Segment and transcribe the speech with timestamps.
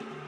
[0.00, 0.25] Bye.